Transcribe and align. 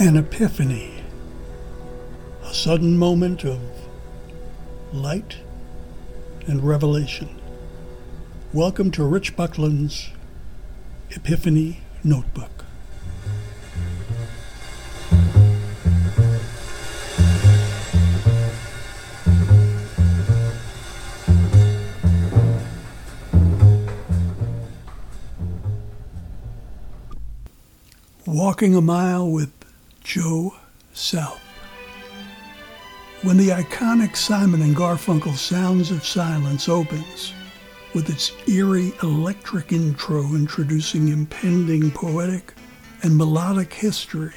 An 0.00 0.16
epiphany, 0.16 1.02
a 2.44 2.52
sudden 2.52 2.98
moment 2.98 3.44
of 3.44 3.58
light 4.92 5.38
and 6.46 6.62
revelation. 6.62 7.40
Welcome 8.52 8.90
to 8.92 9.04
Rich 9.04 9.34
Buckland's 9.34 10.10
Epiphany 11.10 11.80
Notebook. 12.04 12.57
Walking 28.48 28.76
a 28.76 28.80
Mile 28.80 29.28
with 29.28 29.52
Joe 30.02 30.54
South. 30.94 31.38
When 33.20 33.36
the 33.36 33.50
iconic 33.50 34.16
Simon 34.16 34.62
and 34.62 34.74
Garfunkel 34.74 35.36
Sounds 35.36 35.90
of 35.90 36.02
Silence 36.02 36.66
opens, 36.66 37.34
with 37.92 38.08
its 38.08 38.32
eerie 38.48 38.94
electric 39.02 39.72
intro 39.72 40.22
introducing 40.34 41.08
impending 41.08 41.90
poetic 41.90 42.54
and 43.02 43.18
melodic 43.18 43.74
history, 43.74 44.34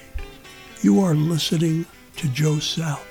you 0.82 1.00
are 1.00 1.16
listening 1.16 1.86
to 2.18 2.28
Joe 2.28 2.60
South. 2.60 3.08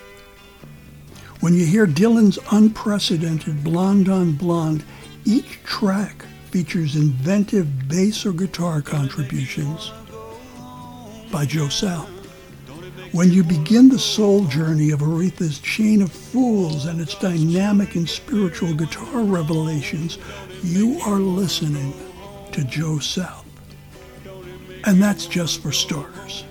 When 1.40 1.54
you 1.54 1.64
hear 1.64 1.86
Dylan's 1.86 2.38
unprecedented 2.52 3.64
Blonde 3.64 4.10
on 4.10 4.32
Blonde, 4.32 4.84
each 5.24 5.62
track 5.62 6.26
features 6.50 6.94
inventive 6.94 7.88
bass 7.88 8.26
or 8.26 8.32
guitar 8.32 8.82
contributions 8.82 9.92
by 11.30 11.46
Joe 11.46 11.68
South. 11.68 12.08
When 13.12 13.30
you 13.30 13.42
begin 13.42 13.88
the 13.88 13.98
soul 13.98 14.44
journey 14.44 14.90
of 14.90 15.00
Aretha's 15.00 15.58
Chain 15.58 16.02
of 16.02 16.12
Fools 16.12 16.86
and 16.86 17.00
its 17.00 17.14
dynamic 17.16 17.96
and 17.96 18.08
spiritual 18.08 18.72
guitar 18.74 19.22
revelations, 19.22 20.18
you 20.62 21.00
are 21.00 21.18
listening 21.18 21.92
to 22.52 22.64
Joe 22.64 22.98
South. 22.98 23.46
And 24.84 25.02
that's 25.02 25.26
just 25.26 25.60
for 25.60 25.72
starters. 25.72 26.44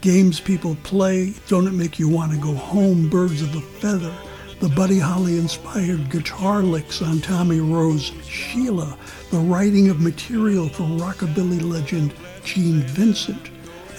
Games 0.00 0.38
people 0.38 0.76
play, 0.82 1.32
Don't 1.48 1.66
It 1.66 1.72
Make 1.72 1.98
You 1.98 2.08
Want 2.08 2.32
to 2.32 2.38
Go 2.38 2.54
Home, 2.54 3.08
Birds 3.08 3.40
of 3.40 3.54
a 3.54 3.60
Feather, 3.60 4.14
the 4.60 4.68
Buddy 4.68 4.98
Holly 4.98 5.38
inspired 5.38 6.10
guitar 6.10 6.62
licks 6.62 7.02
on 7.02 7.20
Tommy 7.20 7.60
Roe's 7.60 8.12
Sheila, 8.26 8.98
the 9.30 9.38
writing 9.38 9.88
of 9.88 10.00
material 10.00 10.68
for 10.68 10.84
rockabilly 10.84 11.62
legend 11.62 12.14
Gene 12.44 12.82
Vincent, 12.82 13.50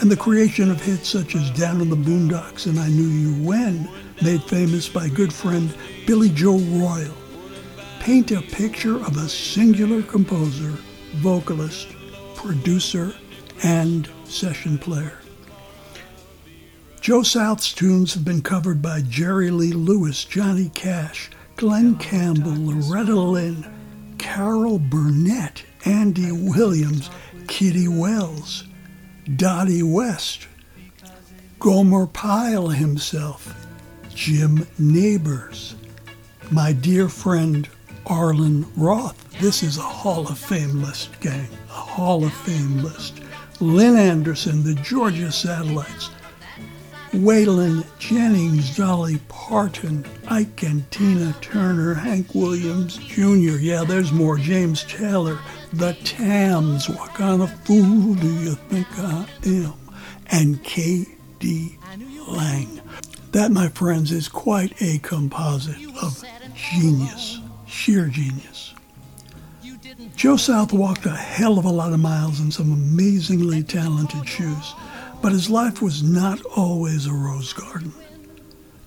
and 0.02 0.12
the 0.12 0.18
creation 0.18 0.70
of 0.70 0.82
hits 0.82 1.10
such 1.10 1.36
as 1.36 1.52
Down 1.52 1.82
in 1.82 1.90
the 1.90 1.96
Boondocks 1.96 2.66
and 2.66 2.80
I 2.80 2.88
Knew 2.90 3.08
You 3.08 3.44
When, 3.44 3.90
made 4.22 4.44
famous 4.44 4.90
by 4.90 5.10
good 5.10 5.34
friend 5.34 5.74
Billy 6.06 6.30
Joe 6.30 6.58
Royal, 6.58 7.14
paint 8.00 8.32
a 8.32 8.42
picture 8.42 8.98
of 8.98 9.18
a 9.18 9.30
singular 9.30 10.02
composer, 10.02 10.78
vocalist, 11.16 11.88
producer, 12.36 13.14
and 13.64 14.10
session 14.26 14.78
player. 14.78 15.20
Joe 17.02 17.24
South's 17.24 17.72
tunes 17.72 18.14
have 18.14 18.26
been 18.26 18.42
covered 18.42 18.82
by 18.82 19.02
Jerry 19.02 19.52
Lee 19.52 19.74
Lewis, 19.74 20.26
Johnny 20.26 20.70
Cash, 20.70 21.30
Glen 21.56 21.96
Campbell, 21.98 22.56
Loretta 22.56 23.16
Lynn, 23.16 24.16
Carol 24.18 24.80
Burnett, 24.80 25.64
Andy 25.86 26.32
Williams, 26.32 27.10
Kitty 27.48 27.88
Wells, 27.88 28.66
Dottie 29.34 29.82
West, 29.82 30.48
Gomer 31.60 32.06
Pyle 32.06 32.68
himself, 32.68 33.56
Jim 34.14 34.68
Nabors, 34.78 35.76
my 36.52 36.72
dear 36.72 37.10
friend 37.10 37.68
Arlen 38.06 38.68
Roth. 38.78 39.40
This 39.40 39.64
is 39.64 39.80
a 39.80 39.82
Hall 39.82 40.28
of 40.28 40.38
Fame 40.38 40.84
list, 40.84 41.20
gang. 41.22 41.48
A 41.70 41.74
Hall 41.74 42.24
of 42.24 42.34
Fame 42.34 42.84
list. 42.84 43.20
Lynn 43.60 43.98
Anderson, 43.98 44.64
the 44.64 44.76
Georgia 44.76 45.32
Satellites, 45.32 46.12
Waylon 47.16 47.86
Jennings, 47.98 48.76
Dolly 48.76 49.20
Parton, 49.30 50.06
Ike 50.28 50.64
and 50.64 50.90
Tina 50.92 51.34
Turner, 51.40 51.94
Hank 51.94 52.36
Williams 52.36 52.98
Jr. 52.98 53.58
Yeah, 53.58 53.84
there's 53.84 54.12
more. 54.12 54.38
James 54.38 54.84
Taylor, 54.84 55.40
the 55.72 55.94
Tams, 56.04 56.90
what 56.90 57.14
kind 57.14 57.42
of 57.42 57.52
fool 57.66 58.16
do 58.16 58.28
you 58.28 58.56
think 58.56 58.88
I 59.00 59.26
am? 59.46 59.74
And 60.28 60.64
K.D. 60.64 61.78
Lang. 62.28 62.82
That, 63.32 63.52
my 63.52 63.70
friends, 63.70 64.12
is 64.12 64.28
quite 64.28 64.82
a 64.82 64.98
composite 65.00 65.78
of 66.02 66.24
genius, 66.54 67.40
sheer 67.66 68.08
genius. 68.08 68.74
Joe 70.16 70.38
South 70.38 70.74
walked 70.74 71.06
a 71.06 71.12
hell 71.12 71.58
of 71.58 71.66
a 71.66 71.70
lot 71.70 71.94
of 71.94 72.00
miles 72.00 72.40
in 72.40 72.52
some 72.52 72.72
amazingly 72.72 73.64
talented 73.64 74.28
shoes, 74.28 74.74
but 75.26 75.32
his 75.32 75.50
life 75.50 75.82
was 75.82 76.04
not 76.04 76.40
always 76.56 77.08
a 77.08 77.12
rose 77.12 77.52
garden. 77.52 77.92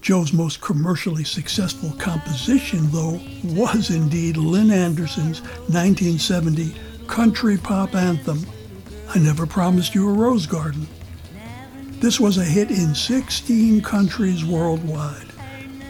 Joe's 0.00 0.32
most 0.32 0.60
commercially 0.60 1.24
successful 1.24 1.90
composition, 1.98 2.88
though, 2.92 3.20
was 3.42 3.90
indeed 3.90 4.36
Lynn 4.36 4.70
Anderson's 4.70 5.40
1970 5.66 6.76
country 7.08 7.58
pop 7.58 7.96
anthem, 7.96 8.46
I 9.12 9.18
Never 9.18 9.46
Promised 9.46 9.96
You 9.96 10.08
a 10.08 10.12
Rose 10.12 10.46
Garden. 10.46 10.86
This 11.98 12.20
was 12.20 12.38
a 12.38 12.44
hit 12.44 12.70
in 12.70 12.94
16 12.94 13.82
countries 13.82 14.44
worldwide. 14.44 15.32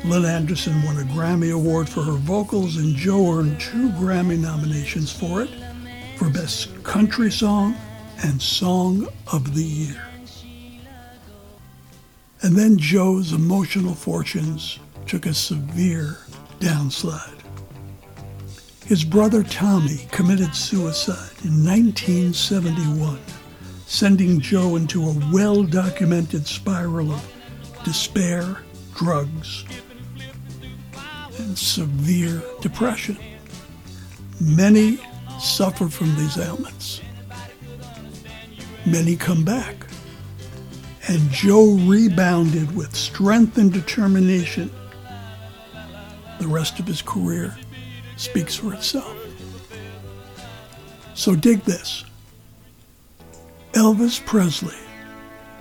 Lynn 0.02 0.24
Anderson 0.24 0.82
won 0.82 0.96
a 0.96 1.04
Grammy 1.12 1.52
Award 1.52 1.90
for 1.90 2.00
her 2.00 2.12
vocals, 2.12 2.76
and 2.78 2.96
Joe 2.96 3.34
earned 3.34 3.60
two 3.60 3.90
Grammy 3.90 4.38
nominations 4.38 5.12
for 5.12 5.42
it 5.42 5.50
for 6.16 6.30
Best 6.30 6.82
Country 6.84 7.30
Song 7.30 7.76
and 8.22 8.40
Song 8.40 9.06
of 9.30 9.54
the 9.54 9.62
Year. 9.62 10.07
And 12.42 12.54
then 12.56 12.78
Joe's 12.78 13.32
emotional 13.32 13.94
fortunes 13.94 14.78
took 15.06 15.26
a 15.26 15.34
severe 15.34 16.18
downslide. 16.60 17.34
His 18.86 19.04
brother 19.04 19.42
Tommy 19.42 20.06
committed 20.10 20.54
suicide 20.54 21.36
in 21.44 21.64
1971, 21.64 23.18
sending 23.86 24.40
Joe 24.40 24.76
into 24.76 25.02
a 25.02 25.30
well 25.32 25.62
documented 25.64 26.46
spiral 26.46 27.12
of 27.12 27.32
despair, 27.84 28.58
drugs, 28.94 29.64
and 31.38 31.58
severe 31.58 32.42
depression. 32.60 33.18
Many 34.40 35.00
suffer 35.40 35.88
from 35.88 36.14
these 36.16 36.38
ailments. 36.38 37.00
Many 38.86 39.16
come 39.16 39.44
back. 39.44 39.87
And 41.08 41.30
Joe 41.30 41.72
rebounded 41.86 42.76
with 42.76 42.94
strength 42.94 43.56
and 43.56 43.72
determination. 43.72 44.70
The 46.38 46.46
rest 46.46 46.78
of 46.78 46.86
his 46.86 47.00
career 47.00 47.56
speaks 48.16 48.56
for 48.56 48.74
itself. 48.74 49.16
So 51.14 51.34
dig 51.34 51.62
this 51.62 52.04
Elvis 53.72 54.24
Presley, 54.24 54.76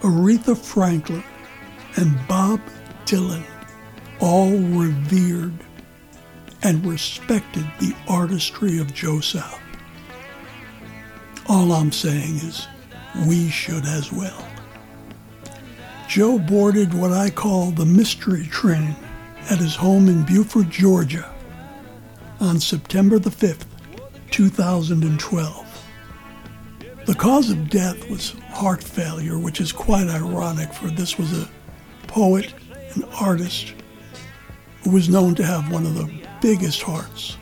Aretha 0.02 0.58
Franklin, 0.58 1.24
and 1.96 2.16
Bob 2.28 2.60
Dylan 3.06 3.44
all 4.20 4.52
revered 4.52 5.54
and 6.64 6.86
respected 6.86 7.66
the 7.80 7.96
artistry 8.10 8.80
of 8.80 8.94
Joe 8.94 9.20
South. 9.22 9.62
All 11.48 11.72
I'm 11.72 11.92
saying 11.92 12.36
is 12.36 12.68
we 13.26 13.50
should 13.50 13.86
as 13.86 14.12
well. 14.12 14.46
Joe 16.08 16.40
boarded 16.40 16.94
what 16.94 17.12
I 17.12 17.30
call 17.30 17.72
the 17.72 17.86
mystery 17.86 18.48
train 18.48 18.96
at 19.50 19.58
his 19.58 19.76
home 19.76 20.08
in 20.08 20.24
Buford, 20.24 20.70
Georgia 20.70 21.30
on 22.40 22.60
September 22.60 23.20
the 23.20 23.30
5th, 23.30 23.66
2012. 24.32 25.84
The 27.06 27.14
cause 27.14 27.50
of 27.50 27.70
death 27.70 28.10
was 28.10 28.32
heart 28.50 28.82
failure, 28.82 29.38
which 29.38 29.60
is 29.60 29.72
quite 29.72 30.08
ironic, 30.08 30.74
for 30.74 30.88
this 30.88 31.18
was 31.18 31.38
a 31.38 31.50
poet 32.08 32.54
and 32.94 33.04
artist 33.20 33.74
who 34.84 34.92
was 34.92 35.10
known 35.10 35.36
to 35.36 35.44
have 35.44 35.72
one 35.72 35.86
of 35.86 35.96
the 35.96 36.10
biggest 36.42 36.82
hearts 36.82 37.38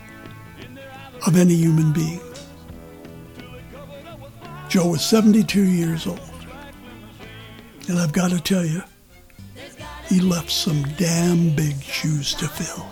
of 1.26 1.36
any 1.36 1.54
human 1.54 1.92
being. 1.92 2.20
Joe 4.68 4.88
was 4.88 5.04
72 5.04 5.62
years 5.62 6.06
old. 6.06 6.25
And 7.88 8.00
I've 8.00 8.12
got 8.12 8.30
to 8.30 8.40
tell 8.40 8.64
you, 8.64 8.82
he 10.08 10.20
left 10.20 10.50
some 10.50 10.82
damn 10.96 11.54
big 11.54 11.80
shoes 11.80 12.34
to 12.34 12.48
fill. 12.48 12.86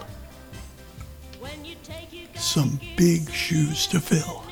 Some 2.37 2.79
big 2.97 3.29
shoes 3.31 3.87
to 3.89 4.01
fill. 4.01 4.44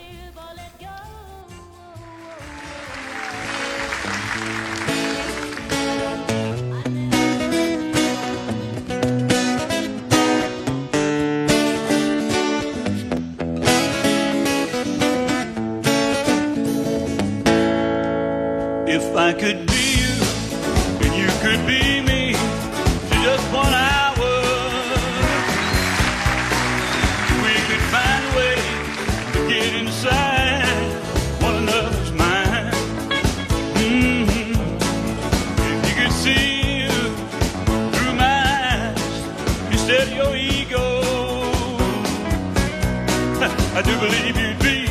Do 43.85 43.99
believe 43.99 44.37
you'd 44.37 44.59
be 44.61 44.87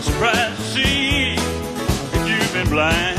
surprised 0.00 0.56
to 0.56 0.62
see 0.62 1.34
if 1.34 2.28
you've 2.28 2.52
been 2.54 2.68
blind. 2.68 3.09